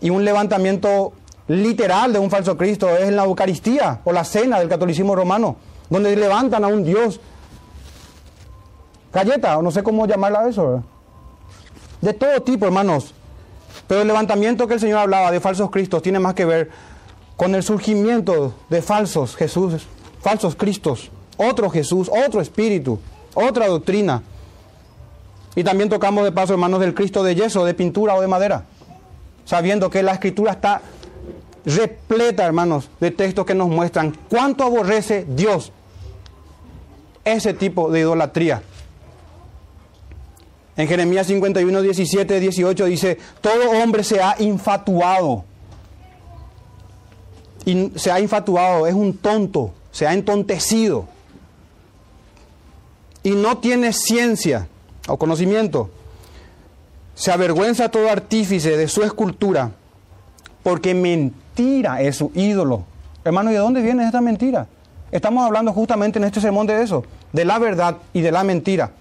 [0.00, 1.12] Y un levantamiento
[1.48, 5.56] literal de un falso Cristo es en la Eucaristía o la cena del catolicismo romano,
[5.90, 7.20] donde levantan a un Dios
[9.12, 10.82] galleta, o no sé cómo llamarla eso.
[12.00, 13.12] De todo tipo, hermanos.
[13.86, 16.70] Pero el levantamiento que el Señor hablaba de falsos cristos tiene más que ver
[17.36, 19.86] con el surgimiento de falsos Jesús,
[20.22, 22.98] falsos cristos, otro Jesús, otro espíritu,
[23.34, 24.22] otra doctrina.
[25.54, 28.64] Y también tocamos de paso, hermanos, del Cristo de yeso, de pintura o de madera,
[29.44, 30.80] sabiendo que la escritura está
[31.64, 35.72] repleta, hermanos, de textos que nos muestran cuánto aborrece Dios
[37.24, 38.62] ese tipo de idolatría.
[40.76, 45.44] En Jeremías 51, 17, 18 dice, todo hombre se ha infatuado.
[47.64, 51.06] Y se ha infatuado, es un tonto, se ha entontecido.
[53.22, 54.68] Y no tiene ciencia
[55.08, 55.90] o conocimiento.
[57.14, 59.70] Se avergüenza todo artífice de su escultura,
[60.62, 62.84] porque mentira es su ídolo.
[63.24, 64.66] Hermano, ¿y de dónde viene esta mentira?
[65.10, 68.92] Estamos hablando justamente en este sermón de eso, de la verdad y de la mentira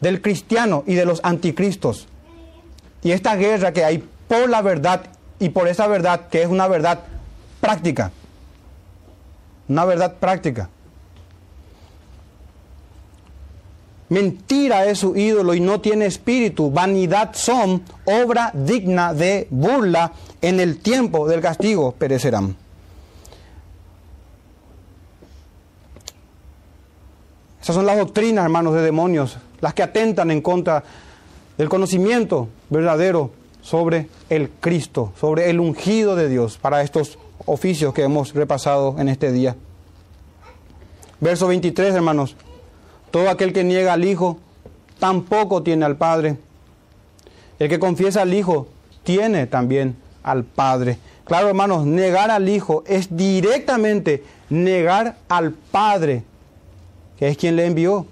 [0.00, 2.06] del cristiano y de los anticristos.
[3.02, 5.02] Y esta guerra que hay por la verdad
[5.38, 7.00] y por esa verdad que es una verdad
[7.60, 8.10] práctica.
[9.68, 10.68] Una verdad práctica.
[14.08, 16.70] Mentira es su ídolo y no tiene espíritu.
[16.70, 20.12] Vanidad son, obra digna de burla.
[20.40, 22.56] En el tiempo del castigo perecerán.
[27.60, 30.82] Esas son las doctrinas, hermanos, de demonios las que atentan en contra
[31.56, 33.30] del conocimiento verdadero
[33.62, 39.08] sobre el Cristo, sobre el ungido de Dios para estos oficios que hemos repasado en
[39.08, 39.56] este día.
[41.20, 42.36] Verso 23, hermanos.
[43.16, 44.36] Todo aquel que niega al Hijo
[44.98, 46.36] tampoco tiene al Padre.
[47.58, 48.68] El que confiesa al Hijo
[49.04, 50.98] tiene también al Padre.
[51.24, 56.24] Claro, hermanos, negar al Hijo es directamente negar al Padre,
[57.18, 58.06] que es quien le envió.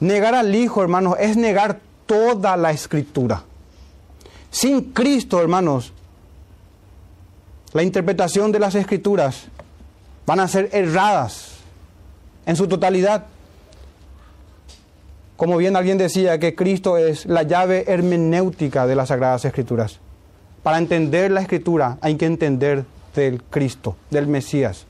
[0.00, 3.44] Negar al Hijo, hermanos, es negar toda la escritura.
[4.50, 5.92] Sin Cristo, hermanos,
[7.74, 9.48] la interpretación de las escrituras
[10.24, 11.51] van a ser erradas
[12.46, 13.26] en su totalidad.
[15.36, 19.98] Como bien alguien decía, que Cristo es la llave hermenéutica de las Sagradas Escrituras.
[20.62, 24.86] Para entender la Escritura hay que entender del Cristo, del Mesías.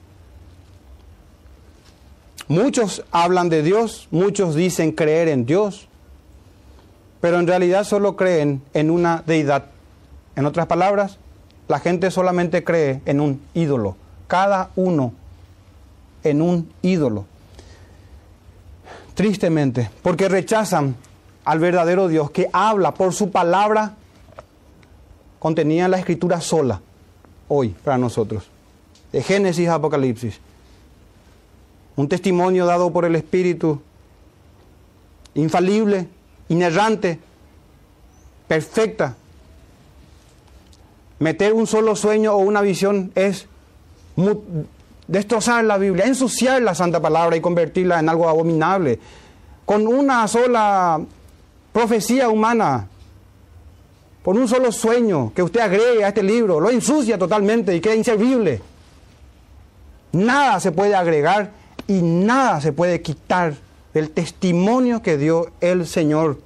[2.48, 5.88] Muchos hablan de Dios, muchos dicen creer en Dios,
[7.20, 9.66] pero en realidad solo creen en una deidad.
[10.36, 11.18] En otras palabras,
[11.68, 13.96] la gente solamente cree en un ídolo,
[14.26, 15.14] cada uno
[16.24, 17.26] en un ídolo.
[19.14, 20.96] Tristemente, porque rechazan
[21.44, 23.94] al verdadero Dios que habla por su palabra
[25.38, 26.80] contenida en la escritura sola,
[27.48, 28.48] hoy para nosotros,
[29.12, 30.40] de Génesis a Apocalipsis
[31.96, 33.80] un testimonio dado por el Espíritu,
[35.34, 36.08] infalible,
[36.48, 37.18] inerrante,
[38.48, 39.16] perfecta.
[41.18, 43.46] Meter un solo sueño o una visión es
[45.06, 48.98] destrozar la Biblia, ensuciar la Santa Palabra y convertirla en algo abominable.
[49.64, 51.00] Con una sola
[51.72, 52.88] profecía humana,
[54.22, 57.94] por un solo sueño que usted agregue a este libro, lo ensucia totalmente y queda
[57.94, 58.60] inservible.
[60.12, 61.52] Nada se puede agregar
[61.86, 63.54] y nada se puede quitar
[63.94, 66.38] del testimonio que dio el Señor.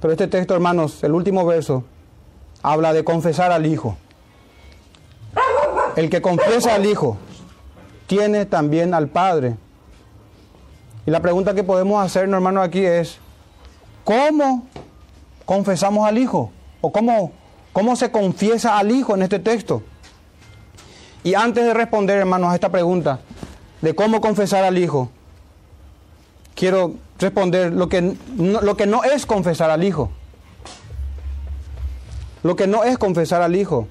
[0.00, 1.84] Pero este texto, hermanos, el último verso,
[2.62, 3.96] habla de confesar al Hijo.
[5.96, 7.16] El que confiesa al Hijo
[8.06, 9.56] tiene también al Padre.
[11.06, 13.18] Y la pregunta que podemos hacer, hermanos, aquí es,
[14.04, 14.66] ¿cómo
[15.44, 16.50] confesamos al Hijo?
[16.80, 17.32] ¿O cómo,
[17.72, 19.82] cómo se confiesa al Hijo en este texto?
[21.22, 23.20] Y antes de responder, hermanos, a esta pregunta
[23.82, 25.10] de cómo confesar al Hijo,
[26.54, 30.10] quiero responder lo que, no, lo que no es confesar al Hijo.
[32.42, 33.86] Lo que no es confesar al Hijo.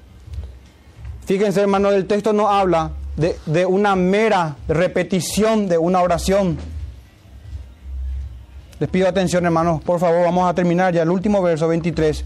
[1.24, 6.58] Fíjense, hermano, el texto no habla de, de una mera repetición de una oración.
[8.80, 12.24] Les pido atención, hermanos, por favor, vamos a terminar ya el último verso 23.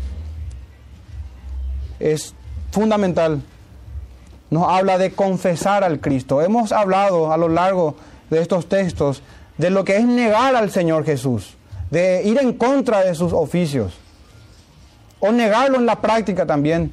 [2.00, 2.34] Es
[2.70, 3.42] fundamental.
[4.50, 6.40] Nos habla de confesar al Cristo.
[6.40, 7.96] Hemos hablado a lo largo
[8.30, 9.22] de estos textos
[9.58, 11.54] de lo que es negar al Señor Jesús,
[11.90, 13.94] de ir en contra de sus oficios,
[15.20, 16.92] o negarlo en la práctica también.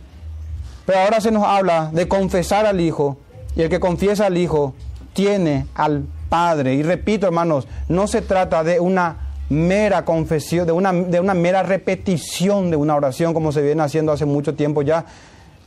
[0.85, 3.17] Pero ahora se nos habla de confesar al Hijo,
[3.55, 4.73] y el que confiesa al Hijo
[5.13, 6.75] tiene al Padre.
[6.75, 11.61] Y repito, hermanos, no se trata de una mera confesión, de una, de una mera
[11.61, 15.05] repetición de una oración como se viene haciendo hace mucho tiempo ya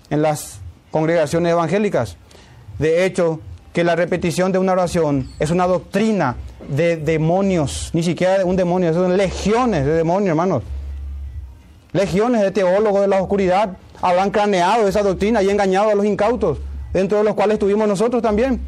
[0.09, 0.59] en las
[0.91, 2.17] congregaciones evangélicas.
[2.79, 3.41] De hecho,
[3.75, 6.37] que la repetición de una oración es una doctrina
[6.69, 10.63] de demonios, ni siquiera de un demonio, son legiones de demonios, hermanos.
[11.93, 16.59] Legiones de teólogos de la oscuridad habrán craneado esa doctrina y engañado a los incautos,
[16.93, 18.61] dentro de los cuales estuvimos nosotros también.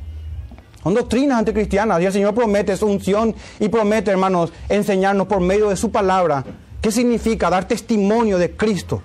[0.83, 5.69] Son doctrinas anticristianas y el Señor promete su unción y promete, hermanos, enseñarnos por medio
[5.69, 6.45] de su palabra
[6.81, 9.03] qué significa dar testimonio de Cristo.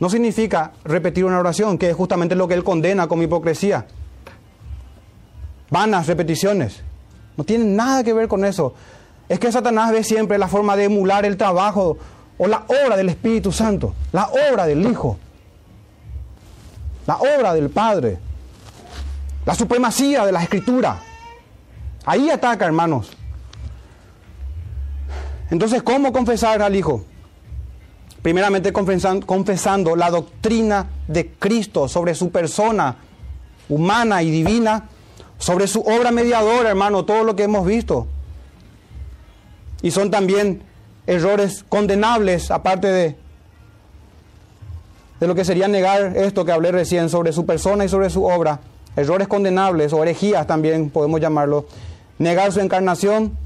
[0.00, 3.86] No significa repetir una oración, que es justamente lo que Él condena como hipocresía
[5.70, 6.82] vanas repeticiones.
[7.36, 8.74] No tiene nada que ver con eso.
[9.28, 11.96] Es que Satanás ve siempre la forma de emular el trabajo
[12.36, 15.16] o la obra del Espíritu Santo, la obra del Hijo,
[17.06, 18.18] la obra del Padre,
[19.46, 21.00] la supremacía de la Escritura.
[22.04, 23.12] Ahí ataca, hermanos.
[25.50, 27.04] Entonces, ¿cómo confesar al Hijo?
[28.22, 32.96] Primeramente confesando, confesando la doctrina de Cristo sobre su persona
[33.68, 34.88] humana y divina
[35.40, 38.06] sobre su obra mediadora, hermano, todo lo que hemos visto.
[39.82, 40.62] Y son también
[41.06, 43.16] errores condenables, aparte de,
[45.18, 48.24] de lo que sería negar esto que hablé recién sobre su persona y sobre su
[48.26, 48.60] obra.
[48.96, 51.64] Errores condenables o herejías también podemos llamarlo.
[52.18, 53.38] Negar su encarnación,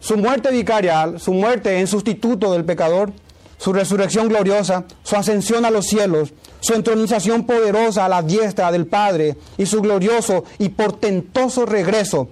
[0.00, 3.12] su muerte vicaria, su muerte en sustituto del pecador,
[3.58, 8.86] su resurrección gloriosa, su ascensión a los cielos, su entronización poderosa a la diestra del
[8.86, 12.28] Padre y su glorioso y portentoso regreso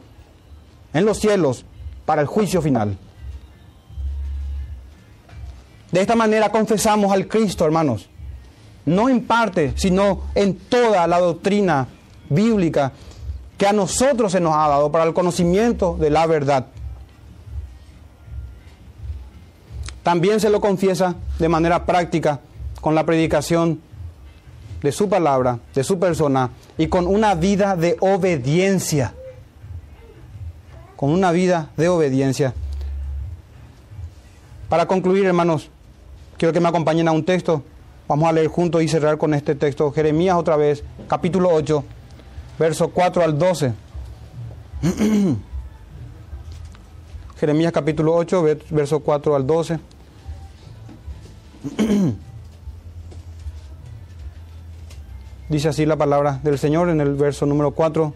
[0.94, 1.64] en los cielos
[2.06, 2.96] para el juicio final.
[5.90, 8.08] De esta manera confesamos al Cristo, hermanos,
[8.86, 11.88] no en parte, sino en toda la doctrina
[12.28, 12.92] bíblica
[13.58, 16.66] que a nosotros se nos ha dado para el conocimiento de la verdad.
[20.06, 22.38] También se lo confiesa de manera práctica
[22.80, 23.80] con la predicación
[24.80, 29.14] de su palabra, de su persona y con una vida de obediencia.
[30.94, 32.54] Con una vida de obediencia.
[34.68, 35.70] Para concluir, hermanos,
[36.38, 37.64] quiero que me acompañen a un texto.
[38.06, 39.90] Vamos a leer juntos y cerrar con este texto.
[39.90, 41.82] Jeremías otra vez, capítulo 8,
[42.60, 43.72] verso 4 al 12.
[47.40, 49.95] Jeremías capítulo 8, verso 4 al 12.
[55.48, 58.12] Dice así la palabra del Señor en el verso número 4.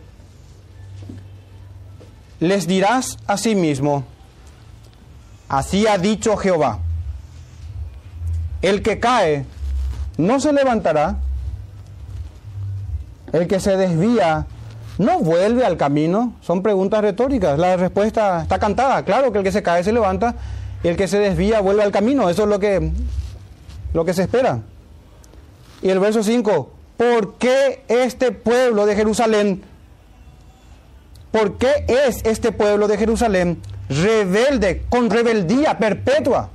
[2.41, 4.05] Les dirás a sí mismo,
[5.49, 6.81] así ha dicho Jehová,
[8.63, 9.45] el que cae
[10.17, 11.19] no se levantará,
[13.33, 14.47] el que se desvía
[14.99, 16.35] no vuelve al camino.
[16.41, 19.05] Son preguntas retóricas, la respuesta está cantada.
[19.05, 20.35] Claro que el que se cae se levanta
[20.83, 22.29] y el que se desvía vuelve al camino.
[22.29, 22.91] Eso es lo que
[23.93, 24.61] lo que se espera.
[25.83, 29.63] Y el verso 5, ¿por qué este pueblo de Jerusalén
[31.31, 36.51] ¿por qué es este pueblo de Jerusalén rebelde, con rebeldía perpetua?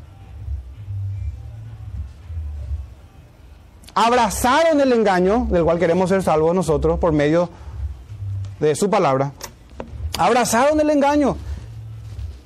[3.93, 7.49] Abrazaron el engaño, del cual queremos ser salvos nosotros por medio
[8.59, 9.31] de su palabra.
[10.17, 11.38] Abrazaron el engaño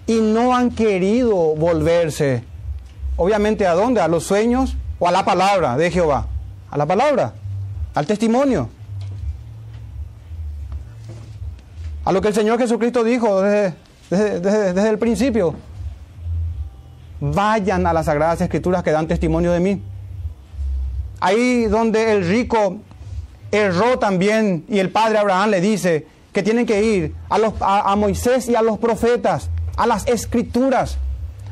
[0.05, 2.43] y no han querido volverse.
[3.19, 3.99] Obviamente, ¿a dónde?
[3.99, 6.27] ¿A los sueños o a la palabra de Jehová?
[6.71, 7.33] A la palabra,
[7.93, 8.69] al testimonio.
[12.05, 13.75] A lo que el Señor Jesucristo dijo desde,
[14.09, 15.53] desde, desde el principio.
[17.19, 19.83] Vayan a las Sagradas Escrituras que dan testimonio de mí.
[21.19, 22.77] Ahí donde el rico
[23.51, 27.93] erró también y el padre Abraham le dice que tienen que ir a, los, a,
[27.97, 30.97] Moisés y a los profetas, a las escrituras.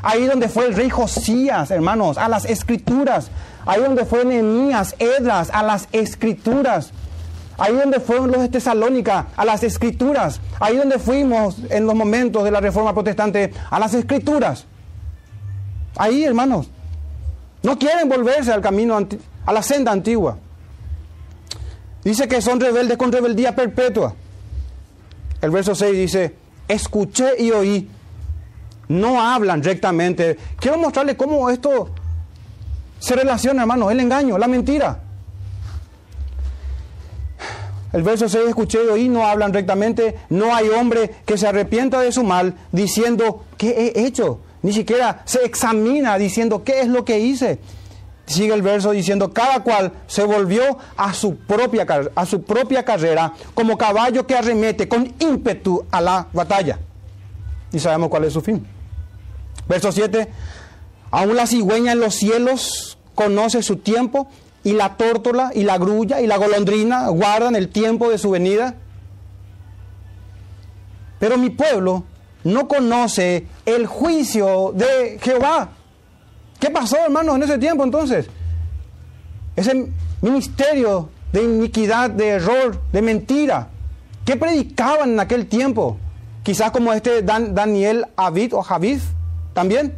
[0.01, 3.29] Ahí donde fue el rey Josías, hermanos, a las escrituras.
[3.65, 6.91] Ahí donde fue Nehemías, Edras, a las escrituras.
[7.57, 10.39] Ahí donde fueron los de Tesalónica, a las escrituras.
[10.59, 14.65] Ahí donde fuimos en los momentos de la reforma protestante, a las escrituras.
[15.97, 16.69] Ahí, hermanos.
[17.63, 18.97] No quieren volverse al camino
[19.45, 20.37] a la senda antigua.
[22.03, 24.13] Dice que son rebeldes con rebeldía perpetua.
[25.41, 26.35] El verso 6 dice,
[26.67, 27.89] escuché y oí.
[28.89, 30.38] No hablan rectamente.
[30.59, 31.89] Quiero mostrarle cómo esto
[32.99, 34.99] se relaciona, hermano, el engaño, la mentira.
[37.93, 40.19] El verso 6, escuché y no hablan rectamente.
[40.29, 44.39] No hay hombre que se arrepienta de su mal diciendo, ¿qué he hecho?
[44.61, 47.59] Ni siquiera se examina diciendo, ¿qué es lo que hice?
[48.27, 53.33] sigue el verso diciendo, cada cual se volvió a su propia, a su propia carrera
[53.53, 56.77] como caballo que arremete con ímpetu a la batalla.
[57.71, 58.65] Y sabemos cuál es su fin.
[59.68, 60.28] Verso 7,
[61.11, 64.28] aún la cigüeña en los cielos conoce su tiempo
[64.63, 68.76] y la tórtola y la grulla y la golondrina guardan el tiempo de su venida.
[71.20, 72.03] Pero mi pueblo
[72.43, 75.70] no conoce el juicio de Jehová.
[76.59, 78.28] ¿Qué pasó, hermanos, en ese tiempo entonces?
[79.55, 79.91] Ese
[80.22, 83.70] ministerio de iniquidad, de error, de mentira.
[84.26, 85.97] ¿Qué predicaban en aquel tiempo?
[86.43, 88.99] Quizás como este Daniel Avid o Javid
[89.57, 89.91] también.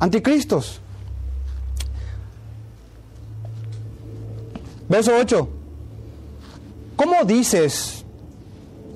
[0.00, 0.80] Anticristos.
[4.88, 5.48] Verso 8.
[6.96, 8.04] ¿Cómo dices?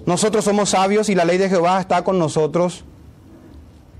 [0.06, 2.82] Nosotros somos sabios y la ley de Jehová está con nosotros.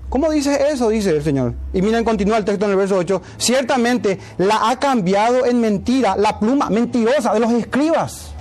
[0.09, 0.89] ¿Cómo dice eso?
[0.89, 1.53] Dice el Señor.
[1.71, 3.21] Y miren, continúa el texto en el verso 8.
[3.37, 8.33] Ciertamente la ha cambiado en mentira la pluma mentirosa de los escribas.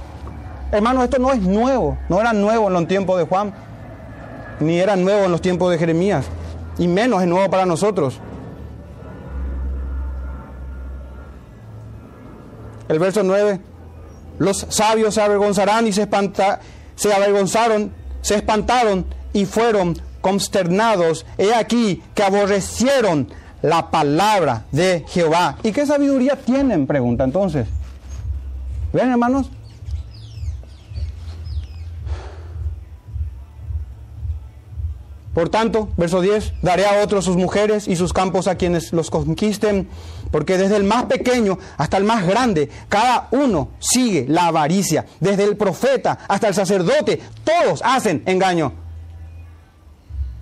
[0.73, 1.97] Hermano, esto no es nuevo.
[2.09, 3.70] No era nuevo en los tiempos de Juan.
[4.61, 6.27] Ni era nuevo en los tiempos de Jeremías.
[6.79, 8.19] Y menos es nuevo para nosotros.
[12.89, 13.61] El verso 9.
[14.39, 16.61] Los sabios se avergonzarán y se, espanta,
[16.95, 17.93] se avergonzaron,
[18.23, 23.29] se espantaron y fueron consternados, he aquí que aborrecieron
[23.63, 25.57] la palabra de Jehová.
[25.63, 26.87] ¿Y qué sabiduría tienen?
[26.87, 27.67] Pregunta entonces.
[28.93, 29.51] ¿Ven hermanos?
[35.35, 39.11] Por tanto, verso 10, daré a otros sus mujeres y sus campos a quienes los
[39.11, 39.89] conquisten,
[40.33, 45.45] porque desde el más pequeño hasta el más grande, cada uno sigue la avaricia, desde
[45.45, 48.73] el profeta hasta el sacerdote, todos hacen engaño.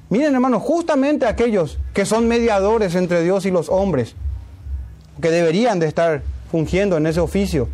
[0.08, 4.14] Miren hermanos, justamente aquellos que son mediadores entre Dios y los hombres,
[5.20, 7.68] que deberían de estar fungiendo en ese oficio,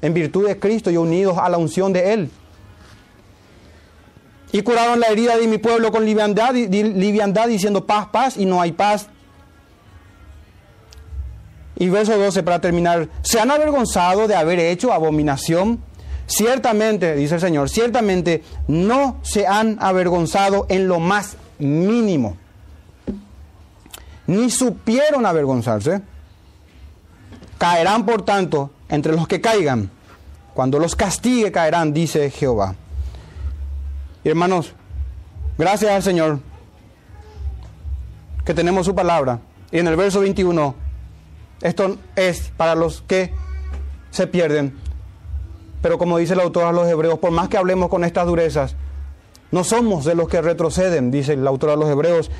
[0.00, 2.30] en virtud de Cristo y unidos a la unción de Él.
[4.52, 6.52] Y curaron la herida de mi pueblo con liviandad,
[7.48, 9.08] diciendo paz, paz, y no hay paz.
[11.76, 15.82] Y verso 12 para terminar, se han avergonzado de haber hecho abominación.
[16.26, 22.36] Ciertamente, dice el Señor, ciertamente no se han avergonzado en lo más mínimo.
[24.26, 26.02] Ni supieron avergonzarse.
[27.58, 29.90] Caerán, por tanto, entre los que caigan.
[30.52, 32.76] Cuando los castigue, caerán, dice Jehová.
[34.30, 34.72] Hermanos,
[35.58, 36.40] gracias al Señor
[38.44, 39.40] que tenemos su palabra.
[39.70, 40.74] Y en el verso 21,
[41.62, 43.32] esto es para los que
[44.10, 44.76] se pierden.
[45.80, 48.76] Pero como dice el autor a los hebreos, por más que hablemos con estas durezas,
[49.52, 52.30] no somos de los que retroceden, dice el autor a los Hebreos.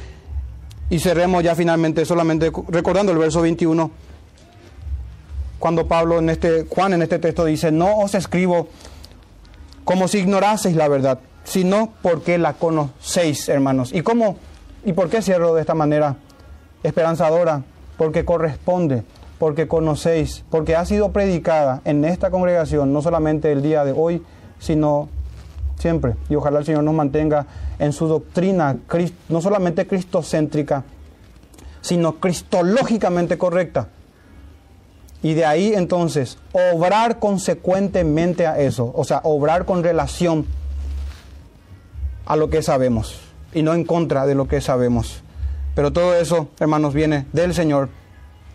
[0.88, 3.90] Y cerremos ya finalmente solamente recordando el verso 21,
[5.58, 8.68] cuando Pablo en este, Juan en este texto dice, no os escribo
[9.84, 13.92] como si ignoraseis la verdad, sino porque la conocéis, hermanos.
[13.92, 14.36] ¿Y cómo?
[14.84, 16.16] ¿Y por qué cierro de esta manera
[16.82, 17.62] esperanzadora?
[17.96, 19.04] Porque corresponde,
[19.38, 24.22] porque conocéis, porque ha sido predicada en esta congregación, no solamente el día de hoy,
[24.58, 25.08] sino
[25.78, 26.14] siempre.
[26.28, 27.46] Y ojalá el Señor nos mantenga
[27.78, 28.76] en su doctrina,
[29.28, 30.84] no solamente cristocéntrica,
[31.80, 33.88] sino cristológicamente correcta.
[35.22, 40.46] Y de ahí entonces, obrar consecuentemente a eso, o sea, obrar con relación
[42.26, 43.20] a lo que sabemos
[43.52, 45.22] y no en contra de lo que sabemos.
[45.74, 47.88] Pero todo eso, hermanos, viene del Señor.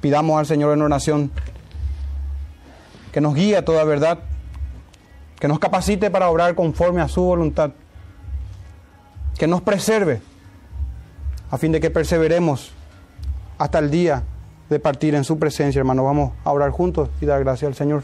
[0.01, 1.32] Pidamos al Señor en oración
[3.11, 4.20] que nos guíe a toda verdad,
[5.39, 7.72] que nos capacite para obrar conforme a su voluntad,
[9.38, 10.22] que nos preserve,
[11.49, 12.72] a fin de que perseveremos
[13.57, 14.24] hasta el día
[14.70, 16.03] de partir en su presencia, hermano.
[16.03, 18.03] Vamos a orar juntos y dar gracias al Señor.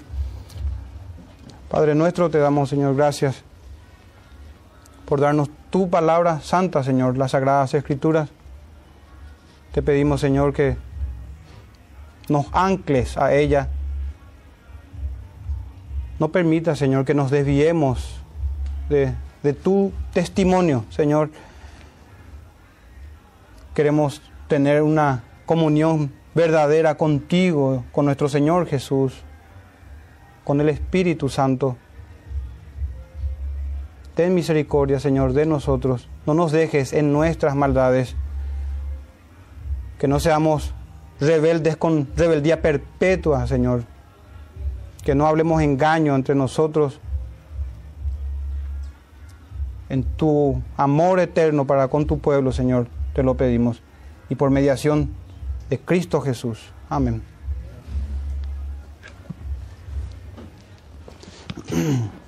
[1.70, 3.43] Padre nuestro, te damos, Señor, gracias
[5.05, 8.29] por darnos tu palabra santa, Señor, las sagradas escrituras.
[9.71, 10.77] Te pedimos, Señor, que
[12.29, 13.69] nos ancles a ella.
[16.19, 18.21] No permita, Señor, que nos desviemos
[18.89, 21.31] de, de tu testimonio, Señor.
[23.73, 29.13] Queremos tener una comunión verdadera contigo, con nuestro Señor Jesús,
[30.43, 31.77] con el Espíritu Santo.
[34.16, 36.07] Ten misericordia, Señor, de nosotros.
[36.26, 38.16] No nos dejes en nuestras maldades.
[39.97, 40.74] Que no seamos
[41.20, 43.86] rebeldes con rebeldía perpetua, Señor.
[45.03, 46.99] Que no hablemos engaño entre nosotros.
[49.89, 53.82] En tu amor eterno para con tu pueblo, Señor, te lo pedimos.
[54.30, 55.09] Y por mediación
[55.70, 56.72] de Cristo Jesús.
[56.89, 57.24] Amén.